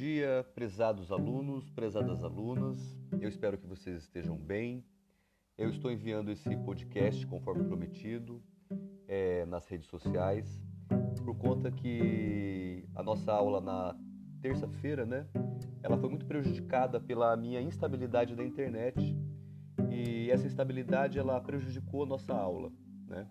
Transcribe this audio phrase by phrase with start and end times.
[0.00, 2.96] dia, prezados alunos, prezadas alunas.
[3.20, 4.82] Eu espero que vocês estejam bem.
[5.58, 8.42] Eu estou enviando esse podcast, conforme prometido,
[9.06, 10.64] é, nas redes sociais,
[11.22, 13.94] por conta que a nossa aula na
[14.40, 15.26] terça-feira, né,
[15.82, 19.14] ela foi muito prejudicada pela minha instabilidade da internet
[19.90, 22.72] e essa instabilidade ela prejudicou a nossa aula,
[23.06, 23.28] né?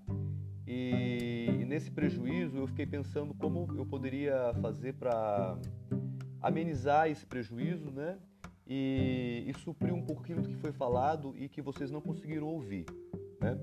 [0.67, 5.57] E, nesse prejuízo eu fiquei pensando como eu poderia fazer para
[6.41, 8.17] amenizar esse prejuízo, né?
[8.67, 12.85] E, e, suprir um pouquinho do que foi falado e que vocês não conseguiram ouvir,
[13.41, 13.57] né?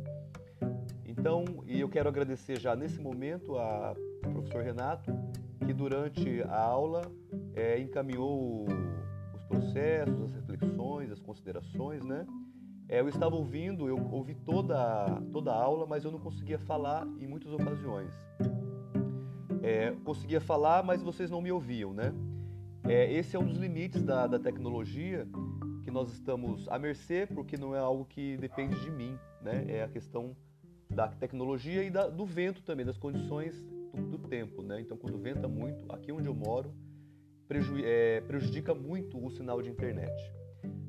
[1.05, 5.13] Então, e eu quero agradecer já nesse momento a professor Renato,
[5.65, 7.03] que durante a aula
[7.55, 8.67] é, encaminhou
[9.35, 12.27] os processos, as reflexões, as considerações, né?
[12.89, 14.77] É, eu estava ouvindo, eu ouvi toda,
[15.33, 18.13] toda a aula, mas eu não conseguia falar em muitas ocasiões.
[19.63, 22.13] É, conseguia falar, mas vocês não me ouviam, né?
[22.89, 25.27] É, esse é um dos limites da, da tecnologia
[25.83, 29.65] que nós estamos à mercê, porque não é algo que depende de mim, né?
[29.69, 30.37] É a questão
[30.89, 33.61] da tecnologia e da, do vento também, das condições
[33.93, 34.81] do, do, tempo, né?
[34.81, 36.73] Então, quando venta muito, aqui onde eu moro,
[37.49, 40.15] preju, é, prejudica muito o sinal de internet.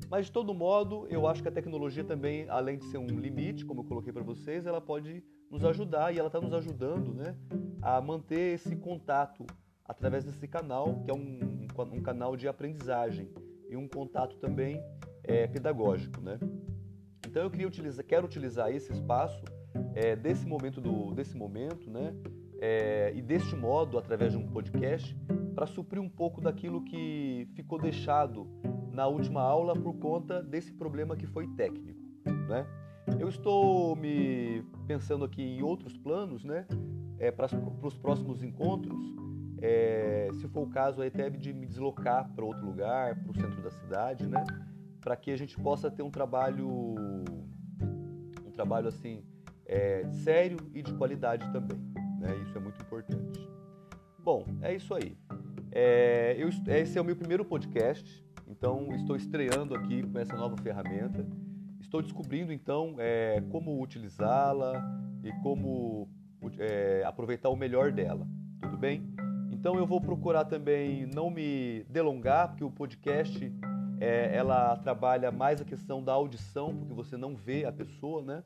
[0.08, 3.64] Mas de todo modo, eu acho que a tecnologia também, além de ser um limite,
[3.64, 7.34] como eu coloquei para vocês, ela pode nos ajudar e ela está nos ajudando, né,
[7.82, 9.44] a manter esse contato
[9.84, 13.30] através desse canal, que é um, um canal de aprendizagem
[13.68, 14.82] e um contato também
[15.22, 16.38] é, pedagógico, né?
[17.26, 19.44] Então eu queria utilizar, quero utilizar esse espaço
[19.94, 22.14] é, desse momento do, desse momento, né?
[22.60, 25.16] É, e deste modo, através de um podcast,
[25.54, 28.48] para suprir um pouco daquilo que ficou deixado
[28.92, 32.00] na última aula por conta desse problema que foi técnico,
[32.48, 32.66] né?
[33.18, 36.66] Eu estou me pensando aqui em outros planos, né?
[37.18, 37.46] É, para
[37.82, 38.98] os próximos encontros,
[39.60, 43.60] é, se for o caso, até de me deslocar para outro lugar, para o centro
[43.62, 44.44] da cidade, né?
[45.00, 46.68] Para que a gente possa ter um trabalho,
[48.46, 49.24] um trabalho assim
[49.66, 51.78] é, sério e de qualidade também,
[52.18, 52.36] né?
[52.42, 53.48] Isso é muito importante.
[54.18, 55.16] Bom, é isso aí.
[55.70, 60.56] É, eu, esse é o meu primeiro podcast, então estou estreando aqui com essa nova
[60.56, 61.26] ferramenta.
[61.80, 64.72] Estou descobrindo então é, como utilizá-la
[65.22, 66.08] e como
[66.58, 68.26] é, aproveitar o melhor dela.
[68.60, 69.07] Tudo bem?
[69.58, 73.52] Então eu vou procurar também não me delongar, porque o podcast
[74.00, 78.44] é, ela trabalha mais a questão da audição, porque você não vê a pessoa, né?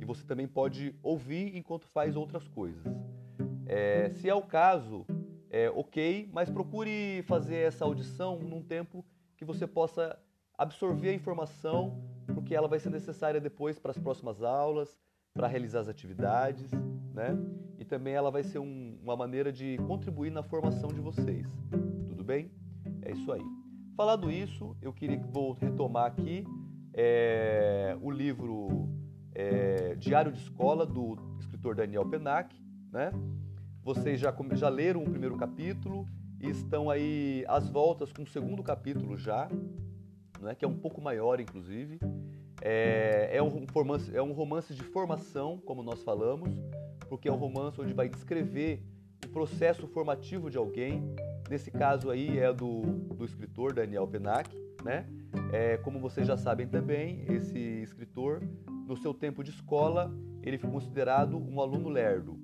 [0.00, 2.80] E você também pode ouvir enquanto faz outras coisas.
[3.66, 5.04] É, se é o caso,
[5.50, 9.04] é, ok, mas procure fazer essa audição num tempo
[9.36, 10.16] que você possa
[10.56, 12.00] absorver a informação,
[12.32, 14.96] porque ela vai ser necessária depois para as próximas aulas,
[15.36, 16.70] para realizar as atividades,
[17.12, 17.38] né?
[17.78, 21.46] E também ela vai ser um, uma maneira de contribuir na formação de vocês.
[22.08, 22.50] Tudo bem?
[23.02, 23.42] É isso aí.
[23.94, 26.44] Falado isso, eu queria vou retomar aqui
[26.94, 28.88] é, o livro
[29.34, 32.56] é, Diário de Escola do escritor Daniel Penac,
[32.90, 33.12] né?
[33.82, 36.06] Vocês já, já leram o primeiro capítulo
[36.40, 39.48] e estão aí às voltas com o segundo capítulo já,
[40.40, 40.54] né?
[40.54, 42.00] que é um pouco maior, inclusive.
[42.68, 46.50] É, é, um romance, é um romance de formação, como nós falamos,
[47.08, 48.82] porque é um romance onde vai descrever
[49.24, 51.14] o processo formativo de alguém.
[51.48, 54.50] Nesse caso aí é do, do escritor Daniel Penac,
[54.82, 55.06] né?
[55.52, 58.42] É, como vocês já sabem também, esse escritor,
[58.88, 60.12] no seu tempo de escola,
[60.42, 62.36] ele foi considerado um aluno lerdo.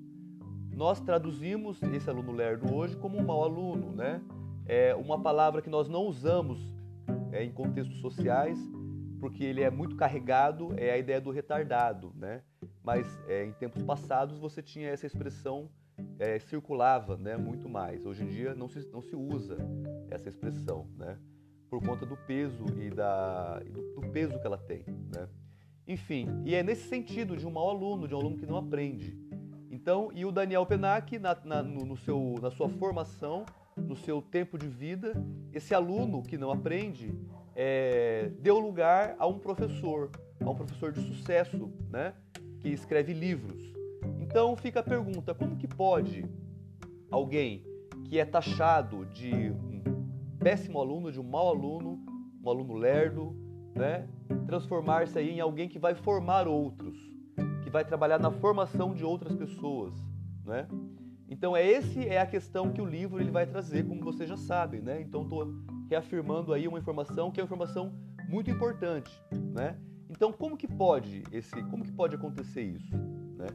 [0.71, 4.21] Nós traduzimos esse aluno lerdo hoje como um mau aluno, né?
[4.65, 6.61] É uma palavra que nós não usamos
[7.33, 8.57] é, em contextos sociais,
[9.23, 12.41] porque ele é muito carregado, é a ideia do retardado, né?
[12.83, 15.69] Mas é, em tempos passados você tinha essa expressão
[16.19, 17.37] é, circulava, né?
[17.37, 18.05] Muito mais.
[18.05, 19.55] Hoje em dia não se, não se usa
[20.11, 21.17] essa expressão, né?
[21.69, 24.83] Por conta do peso e da do, do peso que ela tem,
[25.15, 25.29] né?
[25.87, 29.17] Enfim, e é nesse sentido de um mau aluno, de um aluno que não aprende.
[29.71, 33.45] Então, e o Daniel Penac, na, na, no, no seu, na sua formação,
[33.77, 35.13] no seu tempo de vida,
[35.53, 37.17] esse aluno que não aprende,
[37.55, 40.09] é, deu lugar a um professor,
[40.39, 42.13] a um professor de sucesso, né,
[42.59, 43.61] que escreve livros.
[44.19, 46.25] Então fica a pergunta: como que pode
[47.11, 47.63] alguém
[48.05, 49.81] que é taxado de um
[50.39, 52.03] péssimo aluno, de um mau aluno,
[52.43, 53.35] um aluno lerdo,
[53.75, 54.07] né,
[54.45, 56.97] transformar-se em alguém que vai formar outros,
[57.63, 59.93] que vai trabalhar na formação de outras pessoas,
[60.45, 60.67] né?
[61.29, 64.37] Então é esse é a questão que o livro ele vai trazer, como vocês já
[64.37, 65.01] sabem, né?
[65.01, 65.47] Então estou
[65.93, 67.93] reafirmando aí uma informação que é uma informação
[68.27, 69.11] muito importante,
[69.53, 69.77] né?
[70.09, 72.95] Então como que pode esse, como que pode acontecer isso,
[73.37, 73.47] né?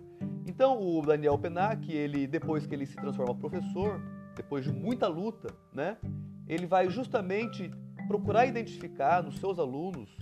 [0.46, 4.00] Então o Daniel Penac, ele depois que ele se transforma professor,
[4.36, 5.98] depois de muita luta, né?
[6.48, 7.70] ele vai justamente
[8.06, 10.16] procurar identificar nos seus alunos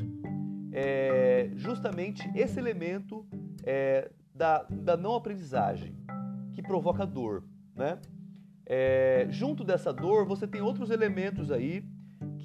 [0.72, 3.24] é, justamente esse elemento
[3.62, 5.96] é, da, da não aprendizagem
[6.52, 7.98] que provoca dor, né?
[8.68, 11.84] É, junto dessa dor, você tem outros elementos aí,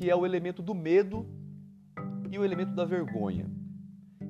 [0.01, 1.27] que é o elemento do medo
[2.31, 3.45] e o elemento da vergonha.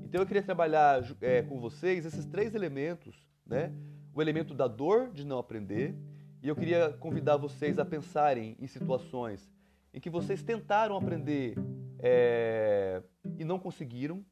[0.03, 3.73] Então eu queria trabalhar é, com vocês esses três elementos, né?
[4.13, 5.95] O elemento da dor de não aprender,
[6.43, 9.49] e eu queria convidar vocês a pensarem em situações
[9.93, 11.55] em que vocês tentaram aprender
[11.99, 13.01] é,
[13.39, 14.25] e não conseguiram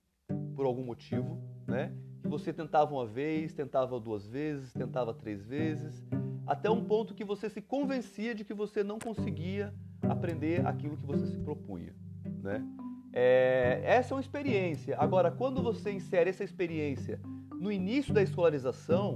[0.57, 1.95] por algum motivo, né?
[2.21, 6.05] Que você tentava uma vez, tentava duas vezes, tentava três vezes,
[6.45, 9.73] até um ponto que você se convencia de que você não conseguia
[10.07, 11.93] aprender aquilo que você se propunha,
[12.41, 12.63] né?
[13.11, 14.95] É, essa é uma experiência.
[14.97, 17.19] Agora, quando você insere essa experiência
[17.59, 19.15] no início da escolarização,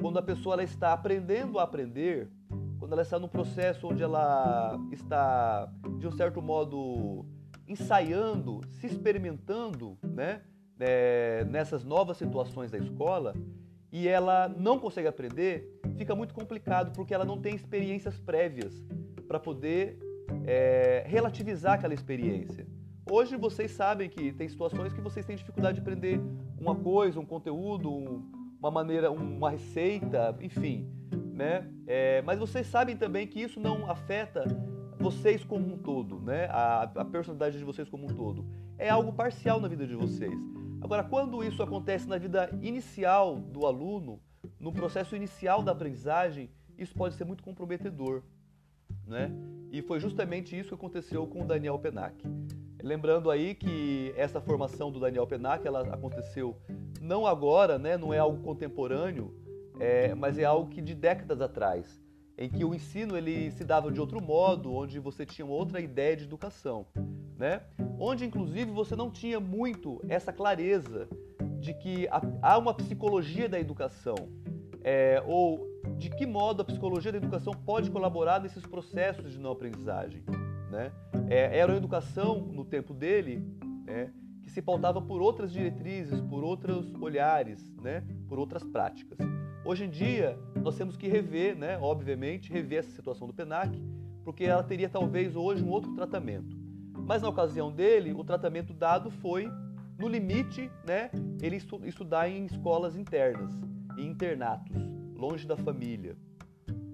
[0.00, 2.28] quando a pessoa está aprendendo a aprender,
[2.78, 7.24] quando ela está no processo onde ela está, de um certo modo,
[7.66, 10.42] ensaiando, se experimentando, né,
[10.78, 13.34] é, nessas novas situações da escola,
[13.90, 18.74] e ela não consegue aprender, fica muito complicado porque ela não tem experiências prévias
[19.28, 19.98] para poder
[20.46, 22.66] é, relativizar aquela experiência.
[23.10, 26.20] Hoje vocês sabem que tem situações que vocês têm dificuldade de aprender
[26.58, 28.24] uma coisa, um conteúdo,
[28.58, 30.90] uma maneira, uma receita, enfim,
[31.32, 31.70] né?
[31.86, 34.44] É, mas vocês sabem também que isso não afeta
[34.98, 36.46] vocês como um todo, né?
[36.50, 38.44] A, a personalidade de vocês como um todo.
[38.76, 40.38] É algo parcial na vida de vocês.
[40.80, 44.20] Agora, quando isso acontece na vida inicial do aluno,
[44.60, 48.22] no processo inicial da aprendizagem, isso pode ser muito comprometedor,
[49.08, 49.32] né?
[49.70, 52.24] E foi justamente isso que aconteceu com o Daniel Penac.
[52.82, 56.56] Lembrando aí que essa formação do Daniel Penac, ela aconteceu
[57.00, 57.96] não agora, né?
[57.96, 59.34] Não é algo contemporâneo,
[59.80, 62.00] é, mas é algo que de décadas atrás,
[62.36, 66.16] em que o ensino ele se dava de outro modo, onde você tinha outra ideia
[66.16, 66.86] de educação,
[67.36, 67.62] né?
[67.98, 71.08] Onde inclusive você não tinha muito essa clareza
[71.58, 72.08] de que
[72.40, 74.14] há uma psicologia da educação,
[74.82, 75.66] é, ou
[75.98, 80.22] de que modo a psicologia da educação pode colaborar nesses processos de não aprendizagem.
[80.70, 80.92] Né?
[81.28, 83.44] É, era uma educação, no tempo dele,
[83.84, 84.12] né,
[84.42, 89.18] que se pautava por outras diretrizes, por outros olhares, né, por outras práticas.
[89.64, 93.82] Hoje em dia, nós temos que rever, né, obviamente, rever essa situação do PENAC,
[94.24, 96.56] porque ela teria talvez hoje um outro tratamento.
[96.94, 99.50] Mas na ocasião dele, o tratamento dado foi,
[99.98, 101.10] no limite, né,
[101.42, 103.50] ele estudar em escolas internas,
[103.98, 104.76] em internatos,
[105.18, 106.16] longe da família,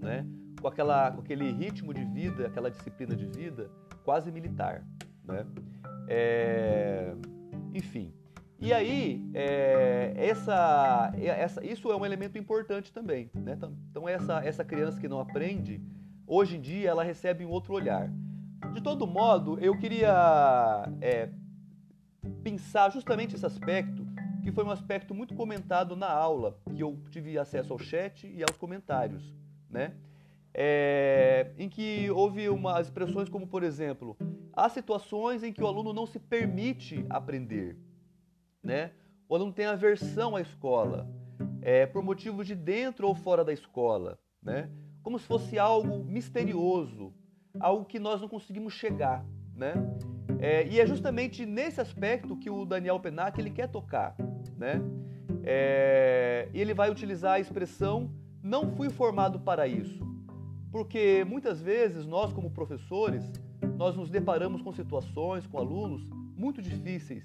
[0.01, 0.27] né?
[0.61, 3.71] com, aquela, com aquele ritmo de vida, aquela disciplina de vida
[4.03, 4.83] quase militar.
[5.23, 5.47] Né?
[6.09, 7.15] É,
[7.75, 8.15] enfim.
[8.59, 13.31] E aí, é, essa, essa, isso é um elemento importante também.
[13.35, 13.53] Né?
[13.53, 15.83] Então, então, essa, essa criança que não aprende,
[16.27, 18.11] hoje em dia, ela recebe um outro olhar.
[18.73, 21.29] De todo modo, eu queria é,
[22.43, 24.04] pensar justamente esse aspecto,
[24.45, 28.43] que foi um aspecto muito comentado na aula, que eu tive acesso ao chat e
[28.43, 29.35] aos comentários.
[29.69, 29.95] Né?
[30.55, 34.17] é, em que houve umas expressões como, por exemplo,
[34.53, 37.77] há situações em que o aluno não se permite aprender,
[38.63, 38.93] né?
[39.29, 41.09] O aluno tem aversão à escola,
[41.61, 44.71] é, por motivos de dentro ou fora da escola, né?
[45.03, 47.13] Como se fosse algo misterioso,
[47.59, 49.27] algo que nós não conseguimos chegar,
[49.57, 49.75] né?
[50.39, 54.15] É, e é justamente nesse aspecto que o Daniel Penac ele quer tocar,
[54.57, 54.81] né?
[55.43, 58.11] É, ele vai utilizar a expressão
[58.43, 60.05] não fui formado para isso.
[60.71, 63.25] Porque muitas vezes nós, como professores,
[63.77, 66.07] nós nos deparamos com situações, com alunos
[66.37, 67.25] muito difíceis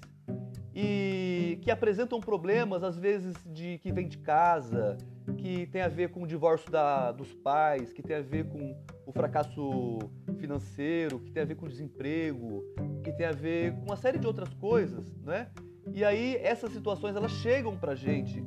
[0.74, 4.96] e que apresentam problemas, às vezes, de que vem de casa,
[5.36, 8.76] que tem a ver com o divórcio da, dos pais, que tem a ver com
[9.04, 9.98] o fracasso
[10.38, 12.64] financeiro, que tem a ver com o desemprego,
[13.02, 15.48] que tem a ver com uma série de outras coisas, né?
[15.94, 18.42] E aí essas situações elas chegam para gente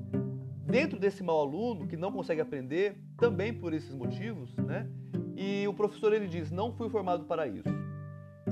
[0.65, 4.89] dentro desse mau aluno que não consegue aprender, também por esses motivos, né?
[5.35, 7.69] E o professor ele diz: "Não fui formado para isso".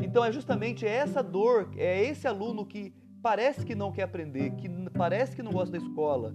[0.01, 4.69] Então é justamente essa dor, é esse aluno que parece que não quer aprender, que
[4.98, 6.33] parece que não gosta da escola,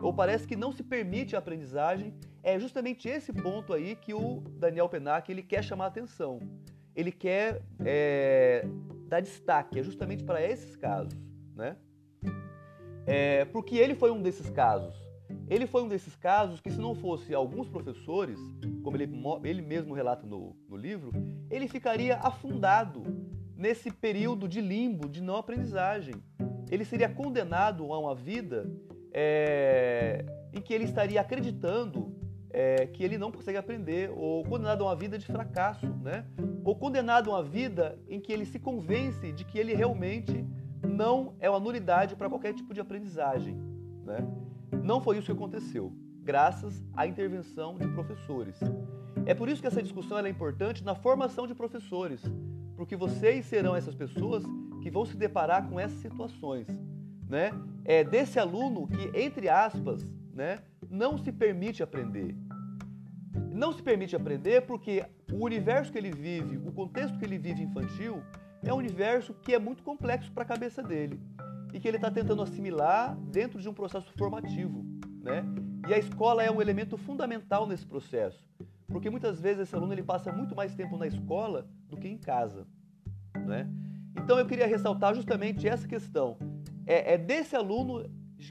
[0.00, 4.40] ou parece que não se permite a aprendizagem, é justamente esse ponto aí que o
[4.58, 6.40] Daniel Penac ele quer chamar atenção.
[6.94, 8.66] Ele quer é,
[9.06, 11.14] dar destaque, é justamente para esses casos,
[11.54, 11.76] né?
[13.06, 14.94] É, porque ele foi um desses casos.
[15.48, 18.38] Ele foi um desses casos que, se não fosse alguns professores,
[18.82, 19.10] como ele,
[19.44, 21.10] ele mesmo relata no, no livro,
[21.50, 23.02] ele ficaria afundado
[23.56, 26.14] nesse período de limbo, de não aprendizagem.
[26.70, 28.70] Ele seria condenado a uma vida
[29.12, 32.12] é, em que ele estaria acreditando
[32.50, 36.26] é, que ele não consegue aprender, ou condenado a uma vida de fracasso, né?
[36.64, 40.44] ou condenado a uma vida em que ele se convence de que ele realmente
[40.92, 43.56] não é uma nulidade para qualquer tipo de aprendizagem.
[44.04, 44.18] Né?
[44.82, 48.60] Não foi isso que aconteceu, graças à intervenção de professores.
[49.24, 52.20] É por isso que essa discussão é importante na formação de professores,
[52.76, 54.44] porque vocês serão essas pessoas
[54.82, 56.66] que vão se deparar com essas situações.
[57.28, 57.52] Né?
[57.84, 60.58] É desse aluno que, entre aspas, né,
[60.90, 62.36] não se permite aprender.
[63.50, 67.62] Não se permite aprender porque o universo que ele vive, o contexto que ele vive
[67.62, 68.22] infantil,
[68.64, 71.20] é um universo que é muito complexo para a cabeça dele
[71.72, 74.84] e que ele está tentando assimilar dentro de um processo formativo.
[75.22, 75.44] Né?
[75.88, 78.44] E a escola é um elemento fundamental nesse processo,
[78.86, 82.18] porque muitas vezes esse aluno ele passa muito mais tempo na escola do que em
[82.18, 82.66] casa.
[83.46, 83.68] Né?
[84.16, 86.36] Então eu queria ressaltar justamente essa questão.
[86.86, 88.08] É, é desse aluno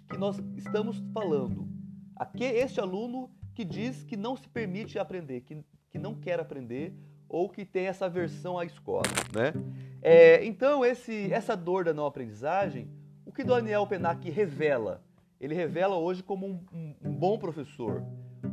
[0.10, 1.68] que nós estamos falando.
[2.15, 6.96] Aqui, este aluno que diz que não se permite aprender, que, que não quer aprender
[7.31, 9.03] ou que tem essa aversão à escola.
[9.33, 9.53] Né?
[10.01, 12.89] É, então, esse, essa dor da não aprendizagem,
[13.25, 15.01] o que Daniel Penac revela?
[15.39, 18.03] Ele revela hoje como um, um, um bom professor.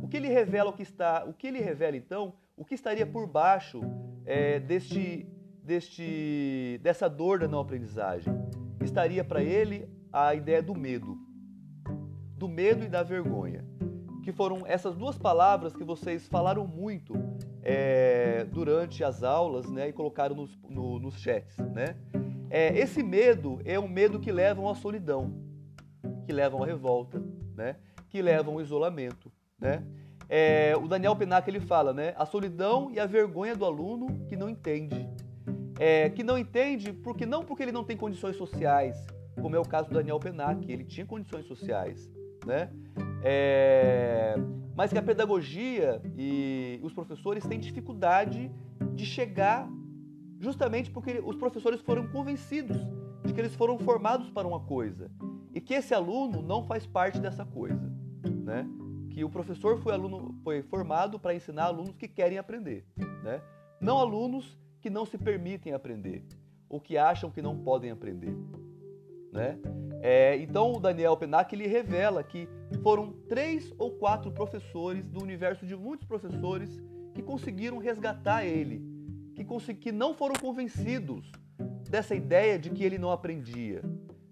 [0.01, 3.05] O que ele revela, o que está, o que ele revela então, o que estaria
[3.05, 3.81] por baixo
[4.25, 5.27] é, deste,
[5.61, 8.33] deste, dessa dor da não aprendizagem?
[8.81, 11.17] Estaria para ele a ideia do medo,
[12.37, 13.65] do medo e da vergonha,
[14.23, 17.13] que foram essas duas palavras que vocês falaram muito
[17.69, 21.95] é, durante as aulas, né, e colocaram nos, no, nos chats, né?
[22.49, 25.35] É, esse medo é um medo que leva à solidão,
[26.25, 27.23] que leva à revolta,
[27.55, 27.75] né?
[28.09, 29.83] Que leva ao isolamento, né?
[30.27, 32.15] É, o Daniel Penac ele fala, né?
[32.17, 35.07] A solidão e a vergonha do aluno que não entende,
[35.79, 38.97] é, que não entende porque não porque ele não tem condições sociais,
[39.39, 42.09] como é o caso do Daniel Penac, ele tinha condições sociais,
[42.47, 42.71] né?
[43.23, 44.35] É,
[44.75, 48.51] mas que a pedagogia e os professores têm dificuldade
[48.95, 49.69] de chegar
[50.39, 52.77] justamente porque os professores foram convencidos
[53.25, 55.11] de que eles foram formados para uma coisa
[55.53, 57.91] e que esse aluno não faz parte dessa coisa,
[58.43, 58.65] né?
[59.09, 62.85] Que o professor foi aluno foi formado para ensinar alunos que querem aprender,
[63.23, 63.41] né?
[63.81, 66.23] Não alunos que não se permitem aprender
[66.69, 68.33] ou que acham que não podem aprender,
[69.33, 69.59] né?
[70.01, 72.47] É, então o Daniel Penac ele revela que
[72.81, 76.81] foram três ou quatro professores do universo de muitos professores
[77.13, 78.81] que conseguiram resgatar ele,
[79.35, 81.31] que, que não foram convencidos
[81.89, 83.81] dessa ideia de que ele não aprendia,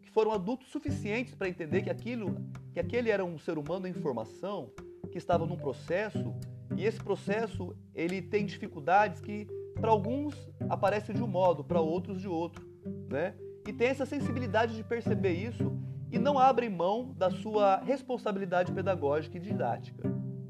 [0.01, 2.35] que foram adultos suficientes para entender que aquilo,
[2.73, 4.71] que aquele era um ser humano em formação,
[5.11, 6.35] que estava num processo
[6.75, 10.35] e esse processo ele tem dificuldades que para alguns
[10.69, 12.65] aparecem de um modo, para outros de outro,
[13.09, 13.35] né?
[13.67, 15.76] e tem essa sensibilidade de perceber isso
[16.11, 20.07] e não abrem mão da sua responsabilidade pedagógica e didática.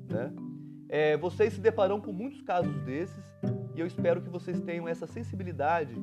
[0.09, 0.33] Né?
[0.89, 3.25] É, vocês se deparam com muitos casos desses
[3.75, 5.95] e eu espero que vocês tenham essa sensibilidade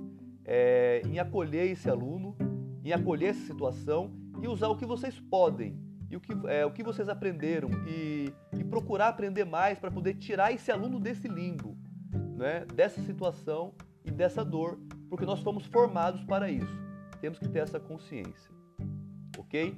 [0.45, 2.37] é, em acolher esse aluno,
[2.85, 5.79] em acolher essa situação e usar o que vocês podem
[6.11, 10.15] e o que, é, o que vocês aprenderam e, e procurar aprender mais para poder
[10.15, 11.77] tirar esse aluno desse limbo,
[12.37, 12.65] né?
[12.75, 16.79] dessa situação e dessa dor, porque nós fomos formados para isso.
[17.21, 18.53] Temos que ter essa consciência,
[19.39, 19.77] ok?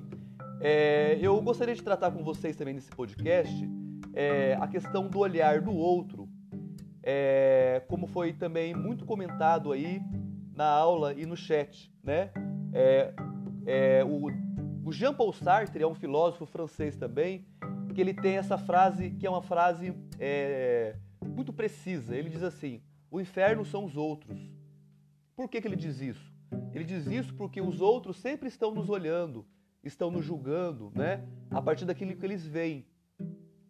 [0.61, 3.55] É, eu gostaria de tratar com vocês também nesse podcast
[4.17, 6.27] é, a questão do olhar do outro,
[7.03, 10.01] é, como foi também muito comentado aí
[10.55, 12.31] na aula e no chat, né?
[12.73, 13.15] É,
[13.67, 14.31] é, o,
[14.89, 17.47] o Jean-Paul Sartre é um filósofo francês também,
[17.95, 22.17] que ele tem essa frase que é uma frase é, muito precisa.
[22.17, 24.51] Ele diz assim: o inferno são os outros.
[25.37, 26.35] Por que, que ele diz isso?
[26.77, 29.47] Ele diz isso porque os outros sempre estão nos olhando,
[29.83, 31.27] estão nos julgando, né?
[31.51, 32.85] A partir daquilo que eles veem,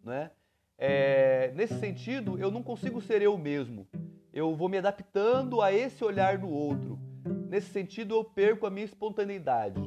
[0.03, 0.29] né?
[0.77, 3.87] É, nesse sentido, eu não consigo ser eu mesmo.
[4.33, 6.99] Eu vou me adaptando a esse olhar do outro.
[7.47, 9.79] Nesse sentido, eu perco a minha espontaneidade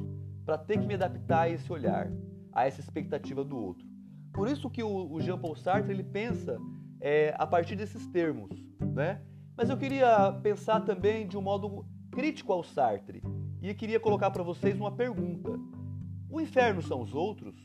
[0.43, 2.11] para ter que me adaptar a esse olhar,
[2.51, 3.85] a essa expectativa do outro.
[4.33, 6.57] Por isso que o, Jean Paul Sartre ele pensa
[6.99, 9.21] é, a partir desses termos, né?
[9.55, 13.23] Mas eu queria pensar também de um modo crítico ao Sartre
[13.61, 15.57] e queria colocar para vocês uma pergunta.
[16.29, 17.55] O inferno são os outros?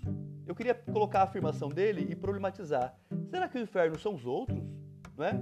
[0.46, 2.96] Eu queria colocar a afirmação dele e problematizar.
[3.28, 4.62] Será que o inferno são os outros?
[5.16, 5.40] Não é?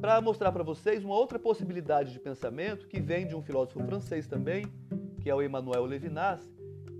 [0.00, 4.26] Para mostrar para vocês uma outra possibilidade de pensamento que vem de um filósofo francês
[4.26, 4.66] também,
[5.20, 6.40] que é o Emmanuel Levinas,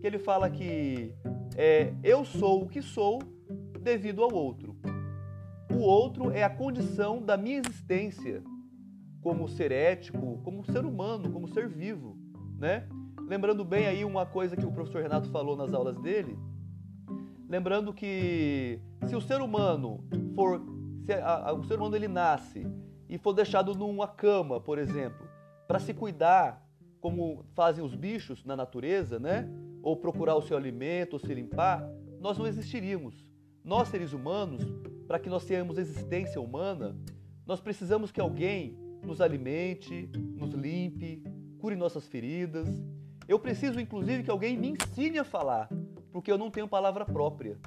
[0.00, 1.12] que ele fala que
[1.56, 3.20] é, eu sou o que sou
[3.80, 4.76] devido ao outro.
[5.72, 8.42] O outro é a condição da minha existência
[9.20, 12.16] como ser ético, como ser humano, como ser vivo,
[12.58, 12.88] né?
[13.28, 16.38] Lembrando bem aí uma coisa que o professor Renato falou nas aulas dele,
[17.48, 20.62] lembrando que se o ser humano for,
[21.04, 22.66] se a, a, o ser humano ele nasce
[23.08, 25.28] e for deixado numa cama, por exemplo,
[25.66, 26.66] para se cuidar,
[27.00, 29.48] como fazem os bichos na natureza, né?
[29.82, 31.88] Ou procurar o seu alimento, ou se limpar,
[32.20, 33.28] nós não existiríamos.
[33.64, 34.62] Nós, seres humanos,
[35.06, 36.96] para que nós tenhamos existência humana,
[37.46, 41.22] nós precisamos que alguém nos alimente, nos limpe,
[41.58, 42.68] cure nossas feridas.
[43.28, 45.68] Eu preciso, inclusive, que alguém me ensine a falar,
[46.12, 47.58] porque eu não tenho palavra própria.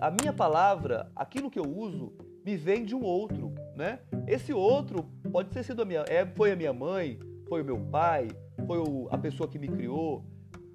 [0.00, 2.12] A, minha palavra, aquilo que eu uso,
[2.44, 4.00] me vem de um outro, né?
[4.26, 7.18] Esse outro pode ter sido a minha, é, foi a minha mãe,
[7.48, 8.28] foi o meu pai,
[8.66, 10.24] foi o, a pessoa que me criou,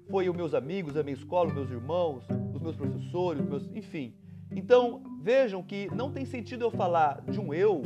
[0.08, 3.70] foi os meus amigos, a minha escola, os meus irmãos, os meus professores, os meus,
[3.74, 4.14] enfim.
[4.50, 7.82] Então, vejam que não tem sentido eu falar de um eu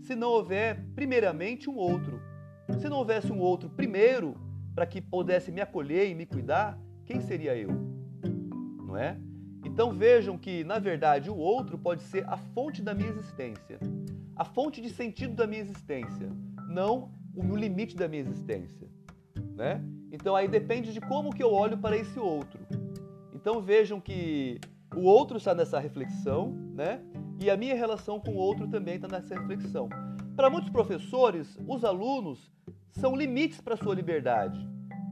[0.00, 2.20] se não houver, primeiramente, um outro.
[2.78, 4.36] Se não houvesse um outro primeiro,
[4.74, 7.70] para que pudesse me acolher e me cuidar, quem seria eu?
[8.84, 9.16] Não é?
[9.64, 13.78] Então vejam que, na verdade, o outro pode ser a fonte da minha existência,
[14.34, 16.30] a fonte de sentido da minha existência,
[16.68, 18.88] não o limite da minha existência.
[19.54, 19.82] Né?
[20.12, 22.60] Então aí depende de como que eu olho para esse outro.
[23.34, 24.60] Então vejam que
[24.96, 27.02] o outro está nessa reflexão, né?
[27.38, 29.90] E a minha relação com o outro também está nessa reflexão.
[30.34, 32.50] Para muitos professores, os alunos
[32.92, 34.58] são limites para a sua liberdade.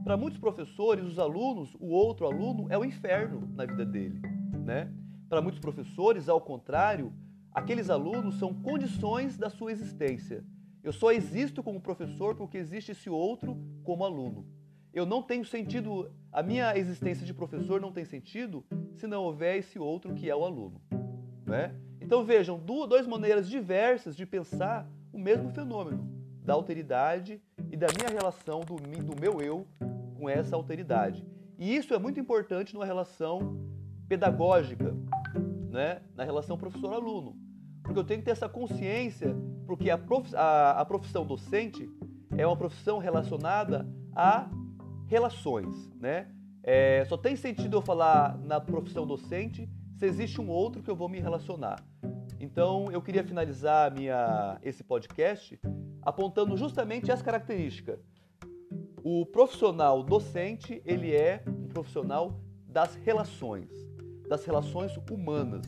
[0.03, 4.19] Para muitos professores, os alunos, o outro aluno é o inferno na vida dele,
[4.65, 4.91] né?
[5.29, 7.13] Para muitos professores, ao contrário,
[7.51, 10.43] aqueles alunos são condições da sua existência.
[10.83, 14.47] Eu só existo como professor porque existe esse outro como aluno.
[14.95, 19.57] Eu não tenho sentido, a minha existência de professor não tem sentido se não houver
[19.57, 20.81] esse outro que é o aluno,
[21.45, 21.75] né?
[21.99, 26.09] Então vejam, duas maneiras diversas de pensar o mesmo fenômeno
[26.41, 29.67] da alteridade e da minha relação do, do meu eu
[30.17, 31.25] com essa alteridade.
[31.59, 33.59] E isso é muito importante numa relação
[34.07, 34.95] pedagógica,
[35.69, 36.03] né?
[36.15, 37.35] na relação professor-aluno.
[37.83, 39.35] Porque eu tenho que ter essa consciência,
[39.67, 41.89] porque a, prof, a, a profissão docente
[42.37, 44.49] é uma profissão relacionada a
[45.07, 45.91] relações.
[45.99, 46.27] Né?
[46.63, 50.95] É, só tem sentido eu falar na profissão docente se existe um outro que eu
[50.95, 51.83] vou me relacionar.
[52.39, 55.59] Então, eu queria finalizar minha, esse podcast
[56.01, 57.99] apontando justamente essa característica.
[59.03, 63.69] O profissional docente, ele é um profissional das relações,
[64.27, 65.65] das relações humanas.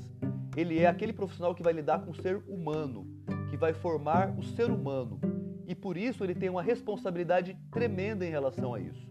[0.56, 3.08] Ele é aquele profissional que vai lidar com o ser humano,
[3.50, 5.20] que vai formar o ser humano.
[5.68, 9.07] E por isso ele tem uma responsabilidade tremenda em relação a isso.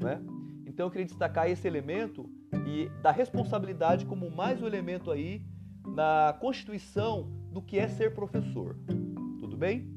[0.00, 0.20] Né?
[0.66, 2.28] Então eu queria destacar esse elemento
[2.66, 5.42] e da responsabilidade como mais um elemento aí
[5.86, 8.76] na constituição do que é ser professor.
[9.38, 9.88] Tudo bem?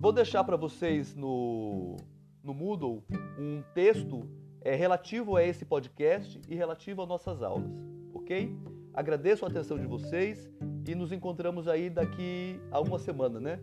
[0.00, 1.96] Vou deixar para vocês no,
[2.42, 3.02] no Moodle
[3.38, 4.28] um texto
[4.60, 7.70] é, relativo a esse podcast e relativo às nossas aulas,
[8.12, 8.54] ok?
[8.92, 10.50] Agradeço a atenção de vocês
[10.86, 13.60] e nos encontramos aí daqui a uma semana, né?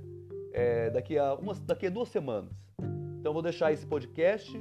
[0.53, 2.51] É, daqui, a uma, daqui a duas semanas.
[3.19, 4.57] Então vou deixar esse podcast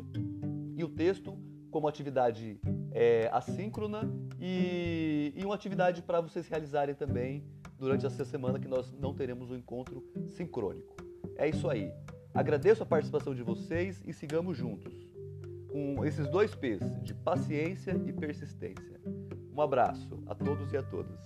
[0.76, 1.38] e o texto
[1.70, 2.60] como atividade
[2.92, 4.08] é, assíncrona
[4.38, 7.44] e, e uma atividade para vocês realizarem também
[7.76, 10.94] durante essa semana que nós não teremos um encontro sincrônico.
[11.36, 11.92] É isso aí.
[12.32, 14.92] Agradeço a participação de vocês e sigamos juntos
[15.70, 19.00] com esses dois P's de paciência e persistência.
[19.52, 21.20] Um abraço a todos e a todas.